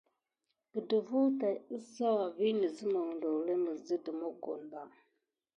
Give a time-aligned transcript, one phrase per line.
[0.73, 3.53] Gədəfwa tät kisawa viŋ ne simick ndolé
[3.87, 4.81] dide mokone ba.